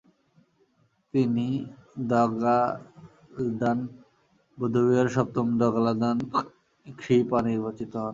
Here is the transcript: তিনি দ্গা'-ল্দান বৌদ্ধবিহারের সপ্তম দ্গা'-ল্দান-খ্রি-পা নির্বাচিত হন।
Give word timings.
তিনি 1.13 1.47
দ্গা'-ল্দান 2.09 3.77
বৌদ্ধবিহারের 4.57 5.13
সপ্তম 5.17 5.47
দ্গা'-ল্দান-খ্রি-পা 5.59 7.37
নির্বাচিত 7.47 7.93
হন। 7.95 8.09